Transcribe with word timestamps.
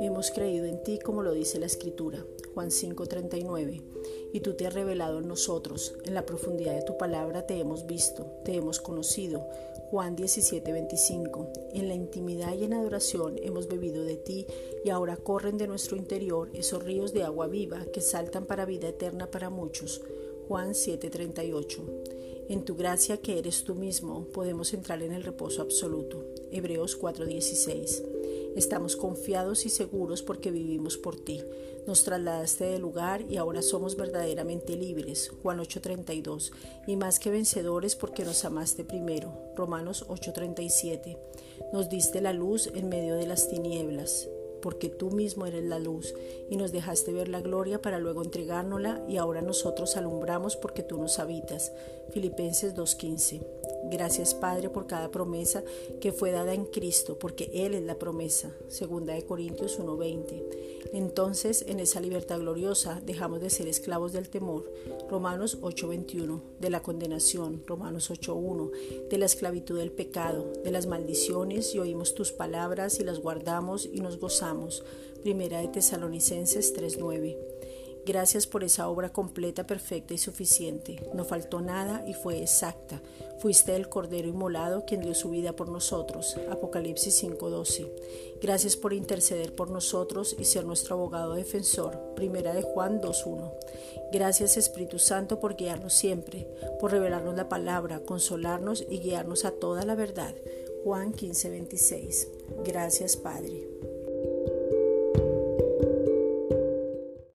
Hemos 0.00 0.30
creído 0.32 0.66
en 0.66 0.82
ti 0.82 0.98
como 0.98 1.22
lo 1.22 1.32
dice 1.32 1.60
la 1.60 1.66
Escritura, 1.66 2.26
Juan 2.54 2.70
5:39, 2.70 3.82
y 4.32 4.40
tú 4.40 4.54
te 4.54 4.66
has 4.66 4.74
revelado 4.74 5.20
en 5.20 5.28
nosotros, 5.28 5.94
en 6.04 6.14
la 6.14 6.26
profundidad 6.26 6.74
de 6.74 6.82
tu 6.82 6.96
palabra 6.98 7.46
te 7.46 7.58
hemos 7.60 7.86
visto, 7.86 8.26
te 8.44 8.56
hemos 8.56 8.80
conocido, 8.80 9.46
Juan 9.90 10.16
17:25, 10.16 11.48
en 11.74 11.88
la 11.88 11.94
intimidad 11.94 12.54
y 12.54 12.64
en 12.64 12.74
adoración 12.74 13.38
hemos 13.40 13.68
bebido 13.68 14.04
de 14.04 14.16
ti 14.16 14.46
y 14.84 14.90
ahora 14.90 15.16
corren 15.16 15.58
de 15.58 15.68
nuestro 15.68 15.96
interior 15.96 16.50
esos 16.54 16.82
ríos 16.82 17.12
de 17.12 17.22
agua 17.22 17.46
viva 17.46 17.86
que 17.92 18.00
saltan 18.00 18.46
para 18.46 18.64
vida 18.64 18.88
eterna 18.88 19.30
para 19.30 19.48
muchos, 19.48 20.02
Juan 20.48 20.74
7:38. 20.74 21.82
En 22.52 22.66
tu 22.66 22.76
gracia 22.76 23.16
que 23.16 23.38
eres 23.38 23.64
tú 23.64 23.74
mismo 23.74 24.26
podemos 24.26 24.74
entrar 24.74 25.02
en 25.02 25.14
el 25.14 25.22
reposo 25.22 25.62
absoluto, 25.62 26.26
Hebreos 26.50 26.98
4:16. 27.00 28.02
Estamos 28.54 28.94
confiados 28.94 29.64
y 29.64 29.70
seguros 29.70 30.22
porque 30.22 30.50
vivimos 30.50 30.98
por 30.98 31.16
ti. 31.16 31.42
Nos 31.86 32.04
trasladaste 32.04 32.64
del 32.66 32.82
lugar 32.82 33.24
y 33.26 33.38
ahora 33.38 33.62
somos 33.62 33.96
verdaderamente 33.96 34.76
libres. 34.76 35.30
Juan 35.42 35.60
8:32. 35.60 36.52
Y 36.86 36.96
más 36.96 37.18
que 37.18 37.30
vencedores 37.30 37.96
porque 37.96 38.22
nos 38.22 38.44
amaste 38.44 38.84
primero. 38.84 39.32
Romanos 39.56 40.04
8:37. 40.08 41.16
Nos 41.72 41.88
diste 41.88 42.20
la 42.20 42.34
luz 42.34 42.66
en 42.66 42.90
medio 42.90 43.14
de 43.14 43.28
las 43.28 43.48
tinieblas 43.48 44.28
porque 44.62 44.88
tú 44.88 45.10
mismo 45.10 45.44
eres 45.44 45.64
la 45.64 45.78
luz, 45.78 46.14
y 46.48 46.56
nos 46.56 46.72
dejaste 46.72 47.12
ver 47.12 47.28
la 47.28 47.42
gloria 47.42 47.82
para 47.82 47.98
luego 47.98 48.22
entregárnosla, 48.22 49.04
y 49.08 49.18
ahora 49.18 49.42
nosotros 49.42 49.96
alumbramos 49.98 50.56
porque 50.56 50.82
tú 50.82 50.96
nos 50.96 51.18
habitas. 51.18 51.72
Filipenses 52.12 52.74
2.15. 52.74 53.71
Gracias 53.90 54.34
Padre 54.34 54.70
por 54.70 54.86
cada 54.86 55.10
promesa 55.10 55.62
que 56.00 56.12
fue 56.12 56.30
dada 56.30 56.54
en 56.54 56.64
Cristo, 56.64 57.18
porque 57.18 57.50
Él 57.52 57.74
es 57.74 57.82
la 57.82 57.98
promesa. 57.98 58.52
Segunda 58.68 59.14
de 59.14 59.24
Corintios 59.24 59.78
1:20. 59.78 60.72
Entonces, 60.92 61.64
en 61.66 61.80
esa 61.80 62.00
libertad 62.00 62.38
gloriosa 62.38 63.00
dejamos 63.04 63.40
de 63.40 63.48
ser 63.50 63.66
esclavos 63.66 64.12
del 64.12 64.28
temor. 64.28 64.70
Romanos 65.08 65.58
8:21. 65.62 66.42
De 66.60 66.70
la 66.70 66.82
condenación. 66.82 67.62
Romanos 67.66 68.10
8:1. 68.10 68.70
De 69.08 69.18
la 69.18 69.26
esclavitud 69.26 69.78
del 69.78 69.90
pecado, 69.90 70.52
de 70.62 70.70
las 70.70 70.86
maldiciones 70.86 71.74
y 71.74 71.78
oímos 71.78 72.14
tus 72.14 72.32
palabras 72.32 73.00
y 73.00 73.04
las 73.04 73.20
guardamos 73.20 73.88
y 73.90 74.00
nos 74.00 74.18
gozamos. 74.18 74.84
Primera 75.22 75.60
de 75.60 75.68
Tesalonicenses 75.68 76.74
3:9. 76.74 77.38
Gracias 78.04 78.48
por 78.48 78.64
esa 78.64 78.88
obra 78.88 79.12
completa, 79.12 79.64
perfecta 79.64 80.12
y 80.12 80.18
suficiente. 80.18 81.08
No 81.14 81.24
faltó 81.24 81.60
nada 81.60 82.04
y 82.06 82.14
fue 82.14 82.42
exacta. 82.42 83.00
Fuiste 83.38 83.76
el 83.76 83.88
Cordero 83.88 84.28
inmolado 84.28 84.84
quien 84.84 85.02
dio 85.02 85.14
su 85.14 85.30
vida 85.30 85.54
por 85.54 85.68
nosotros. 85.68 86.36
Apocalipsis 86.50 87.14
5:12. 87.22 87.92
Gracias 88.40 88.76
por 88.76 88.92
interceder 88.92 89.54
por 89.54 89.70
nosotros 89.70 90.34
y 90.38 90.44
ser 90.44 90.64
nuestro 90.64 90.96
abogado 90.96 91.34
defensor. 91.34 92.14
Primera 92.16 92.54
de 92.54 92.62
Juan 92.62 93.00
2:1. 93.00 93.52
Gracias 94.12 94.56
Espíritu 94.56 94.98
Santo 94.98 95.38
por 95.38 95.54
guiarnos 95.54 95.92
siempre, 95.92 96.48
por 96.80 96.90
revelarnos 96.90 97.36
la 97.36 97.48
palabra, 97.48 98.00
consolarnos 98.00 98.84
y 98.88 98.98
guiarnos 98.98 99.44
a 99.44 99.52
toda 99.52 99.84
la 99.84 99.94
verdad. 99.94 100.34
Juan 100.82 101.12
15:26. 101.12 102.28
Gracias 102.64 103.16
Padre. 103.16 103.91